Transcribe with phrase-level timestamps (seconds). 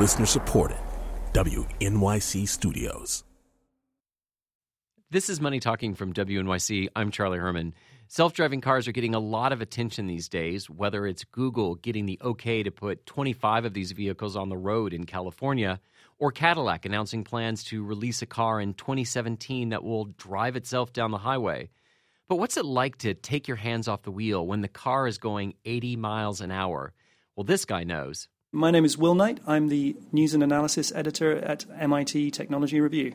[0.00, 0.78] Listener supported.
[1.34, 3.22] WNYC Studios.
[5.10, 6.88] This is Money Talking from WNYC.
[6.96, 7.74] I'm Charlie Herman.
[8.08, 12.06] Self driving cars are getting a lot of attention these days, whether it's Google getting
[12.06, 15.78] the okay to put 25 of these vehicles on the road in California,
[16.18, 21.10] or Cadillac announcing plans to release a car in 2017 that will drive itself down
[21.10, 21.68] the highway.
[22.26, 25.18] But what's it like to take your hands off the wheel when the car is
[25.18, 26.94] going 80 miles an hour?
[27.36, 28.28] Well, this guy knows.
[28.52, 29.38] My name is Will Knight.
[29.46, 33.12] I'm the news and analysis editor at MIT Technology Review.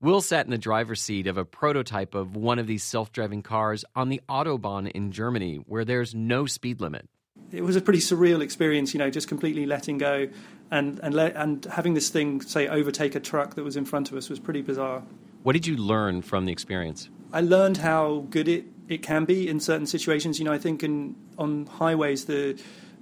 [0.00, 3.40] Will sat in the driver's seat of a prototype of one of these self driving
[3.40, 7.08] cars on the Autobahn in Germany, where there's no speed limit.
[7.52, 10.26] It was a pretty surreal experience, you know, just completely letting go
[10.72, 14.10] and, and, let, and having this thing, say, overtake a truck that was in front
[14.10, 15.04] of us was pretty bizarre.
[15.44, 17.08] What did you learn from the experience?
[17.32, 20.40] I learned how good it, it can be in certain situations.
[20.40, 22.60] You know, I think in, on highways, the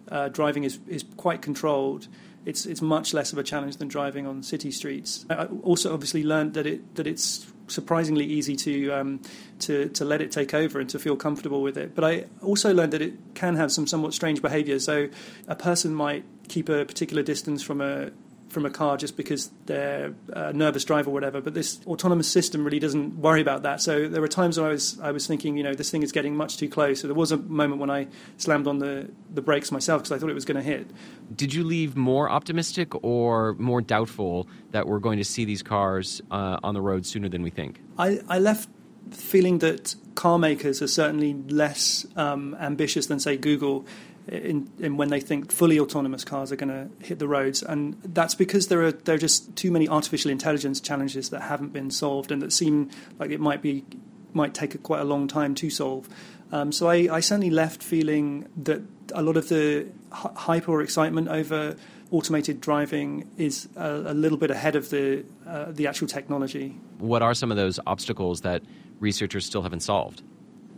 [0.09, 2.09] uh, driving is, is quite controlled
[2.45, 5.25] it's it's much less of a challenge than driving on city streets.
[5.31, 9.21] I also obviously learned that it that it's surprisingly easy to um,
[9.61, 11.95] to to let it take over and to feel comfortable with it.
[11.95, 14.79] But I also learned that it can have some somewhat strange behaviour.
[14.81, 15.09] So
[15.47, 18.11] a person might keep a particular distance from a
[18.53, 21.41] from a car just because they're a nervous driver or whatever.
[21.41, 23.81] But this autonomous system really doesn't worry about that.
[23.81, 26.13] So there were times when I was I was thinking, you know, this thing is
[26.13, 27.01] getting much too close.
[27.01, 30.19] So there was a moment when I slammed on the the brakes myself because I
[30.19, 30.91] thought it was going to hit.
[31.35, 36.21] Did you leave more optimistic or more doubtful that we're going to see these cars
[36.31, 37.81] uh, on the road sooner than we think?
[37.99, 38.69] I, I left
[39.11, 43.87] feeling that car makers are certainly less um, ambitious than say Google
[44.29, 47.97] in, in, when they think fully autonomous cars are going to hit the roads, and
[48.05, 51.91] that's because there are there are just too many artificial intelligence challenges that haven't been
[51.91, 53.85] solved and that seem like it might be
[54.33, 56.09] might take a, quite a long time to solve.
[56.53, 58.83] Um, so I, I, certainly left feeling that
[59.15, 61.77] a lot of the hype or excitement over
[62.11, 66.79] automated driving is a, a little bit ahead of the uh, the actual technology.
[66.99, 68.63] What are some of those obstacles that
[69.01, 70.23] researchers still haven't solved?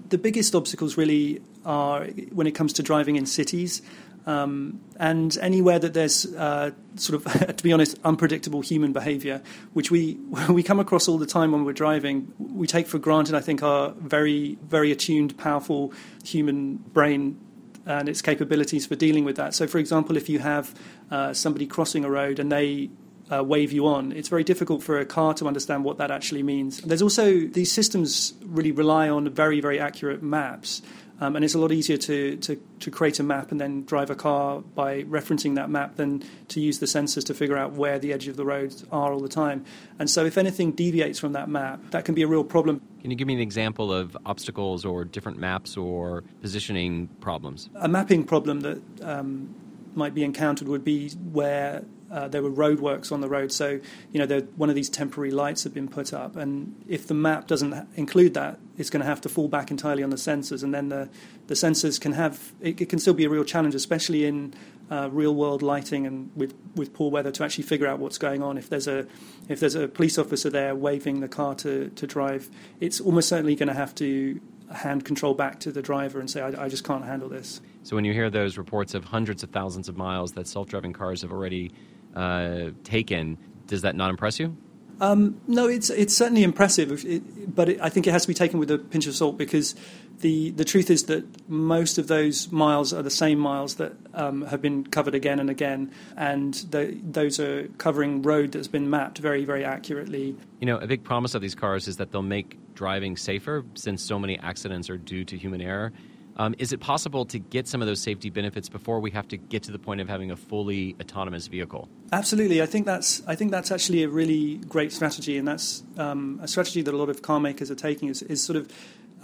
[0.09, 3.82] The biggest obstacles really are when it comes to driving in cities.
[4.26, 9.42] Um, and anywhere that there's uh, sort of, to be honest, unpredictable human behaviour,
[9.75, 10.15] which we
[10.48, 13.34] we come across all the time when we're driving, we take for granted.
[13.34, 15.92] I think our very very attuned, powerful
[16.25, 17.38] human brain
[17.86, 19.54] and its capabilities for dealing with that.
[19.54, 20.75] So, for example, if you have
[21.10, 22.88] uh, somebody crossing a road and they
[23.33, 26.43] uh, wave you on, it's very difficult for a car to understand what that actually
[26.43, 26.81] means.
[26.81, 30.83] There's also these systems really rely on very, very accurate maps.
[31.21, 34.11] Um, and it's a lot easier to, to, to, create a map and then drive
[34.11, 38.01] a car by referencing that map than to use the sensors to figure out where
[38.01, 39.65] the edge of the roads are all the time.
[40.01, 42.83] And so, if anything deviates from that map, that can be a real problem.
[43.01, 47.71] Can you give me an example of obstacles or different maps or positioning problems?
[47.77, 49.55] A mapping problem that um,
[49.95, 53.50] might be encountered would be where uh, there were roadworks on the road.
[53.53, 53.81] So,
[54.12, 57.47] you know, one of these temporary lights have been put up, and if the map
[57.47, 60.75] doesn't include that, it's going to have to fall back entirely on the sensors, and
[60.75, 61.09] then the,
[61.47, 64.54] the sensors can have it, it can still be a real challenge, especially in
[64.91, 68.42] uh, real world lighting and with, with poor weather to actually figure out what's going
[68.42, 68.59] on.
[68.59, 69.06] If there's a
[69.48, 72.50] if there's a police officer there waving the car to, to drive,
[72.81, 74.41] it's almost certainly going to have to
[74.72, 77.60] hand control back to the driver and say, I, I, just can't handle this.
[77.82, 81.22] So when you hear those reports of hundreds of thousands of miles that self-driving cars
[81.22, 81.71] have already
[82.15, 83.39] uh, taken.
[83.67, 84.57] Does that not impress you?
[85.01, 88.35] Um, no, it's it's certainly impressive, it, but it, I think it has to be
[88.35, 89.75] taken with a pinch of salt because
[90.21, 94.43] the the truth is that most of those miles are the same miles that um,
[94.43, 99.19] have been covered again and again, and the, those are covering road that's been mapped
[99.19, 100.37] very very accurately.
[100.61, 104.03] You know, a big promise of these cars is that they'll make driving safer, since
[104.03, 105.93] so many accidents are due to human error.
[106.37, 109.37] Um, is it possible to get some of those safety benefits before we have to
[109.37, 111.89] get to the point of having a fully autonomous vehicle?
[112.12, 116.41] Absolutely, I think that's I think that's actually a really great strategy, and that's um,
[116.43, 118.69] a strategy that a lot of car makers are taking is, is sort of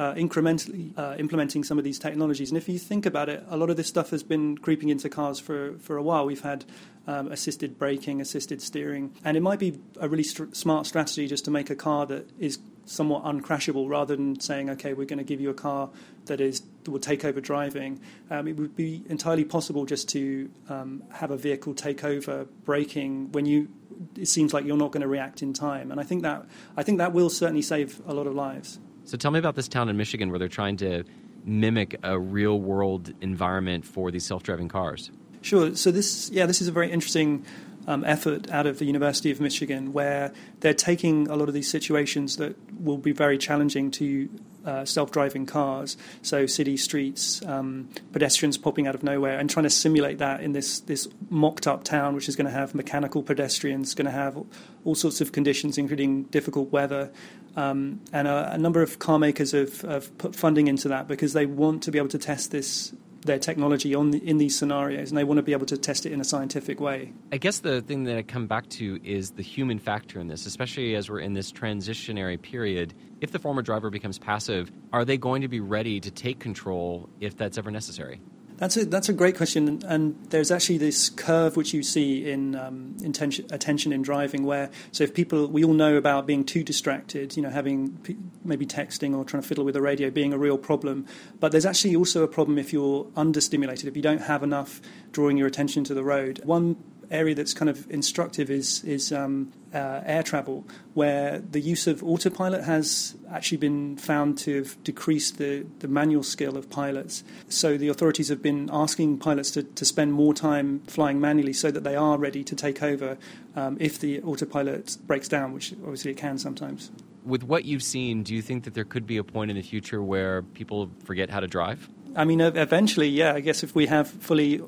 [0.01, 2.51] uh, incrementally uh, implementing some of these technologies.
[2.51, 5.11] And if you think about it, a lot of this stuff has been creeping into
[5.11, 6.25] cars for, for a while.
[6.25, 6.65] We've had
[7.07, 11.45] um, assisted braking, assisted steering, and it might be a really st- smart strategy just
[11.45, 15.25] to make a car that is somewhat uncrashable rather than saying, okay, we're going to
[15.25, 15.91] give you a car
[16.27, 18.01] that is that will take over driving.
[18.31, 23.33] Um, it would be entirely possible just to um, have a vehicle take over braking
[23.33, 23.69] when you
[24.17, 25.91] it seems like you're not going to react in time.
[25.91, 26.47] And I think that
[26.77, 28.79] I think that will certainly save a lot of lives.
[29.05, 31.05] So tell me about this town in Michigan where they're trying to
[31.45, 35.11] mimic a real world environment for these self driving cars.
[35.43, 35.75] Sure.
[35.75, 37.45] So this yeah, this is a very interesting
[37.87, 41.71] um, effort out of the University of Michigan, where they're taking a lot of these
[41.71, 44.29] situations that will be very challenging to
[44.65, 49.71] uh, self-driving cars, so city streets, um, pedestrians popping out of nowhere, and trying to
[49.71, 54.07] simulate that in this this mocked-up town, which is going to have mechanical pedestrians, going
[54.07, 54.39] to have
[54.85, 57.11] all sorts of conditions, including difficult weather.
[57.57, 61.33] Um, and a, a, number of car makers have, have put funding into that because
[61.33, 65.11] they want to be able to test this their technology on the, in these scenarios,
[65.11, 67.13] and they want to be able to test it in a scientific way.
[67.33, 70.47] I guess the thing that I come back to is the human factor in this,
[70.47, 72.95] especially as we're in this transitionary period.
[73.21, 77.09] If the former driver becomes passive, are they going to be ready to take control
[77.21, 78.21] if that's ever necessary?
[78.61, 82.55] That's a that's a great question, and there's actually this curve which you see in
[82.55, 86.63] um, intention, attention in driving, where so if people we all know about being too
[86.63, 87.99] distracted, you know, having
[88.45, 91.07] maybe texting or trying to fiddle with the radio being a real problem,
[91.41, 95.39] but there's actually also a problem if you're understimulated, if you don't have enough drawing
[95.39, 96.39] your attention to the road.
[96.45, 96.77] One
[97.11, 102.03] area that's kind of instructive is is um, uh, air travel, where the use of
[102.03, 107.23] autopilot has actually been found to have decreased the, the manual skill of pilots.
[107.49, 111.71] So the authorities have been asking pilots to, to spend more time flying manually so
[111.71, 113.17] that they are ready to take over
[113.55, 116.91] um, if the autopilot breaks down, which obviously it can sometimes.
[117.25, 119.63] With what you've seen, do you think that there could be a point in the
[119.63, 121.89] future where people forget how to drive?
[122.17, 123.35] I mean, eventually, yeah.
[123.35, 124.63] I guess if we have fully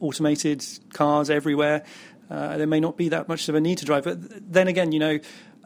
[0.00, 1.84] automated cars everywhere,
[2.30, 4.04] uh, there may not be that much of a need to drive.
[4.04, 4.18] But
[4.52, 5.18] then again, you know,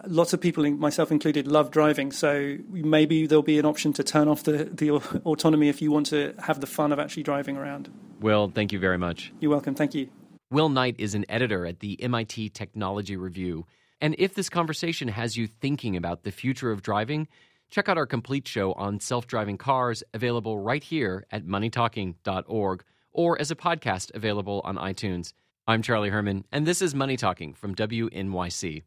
[0.07, 2.13] lots of people, myself included, love driving.
[2.13, 6.07] So maybe there'll be an option to turn off the, the autonomy if you want
[6.07, 7.91] to have the fun of actually driving around.
[8.21, 9.33] Will, thank you very much.
[9.41, 9.75] You're welcome.
[9.75, 10.09] Thank you.
[10.51, 13.67] Will Knight is an editor at the MIT Technology Review.
[14.01, 17.29] And if this conversation has you thinking about the future of driving,
[17.71, 23.41] check out our complete show on self driving cars, available right here at moneytalking.org or
[23.41, 25.33] as a podcast available on iTunes.
[25.67, 28.83] I'm Charlie Herman, and this is Money Talking from WNYC.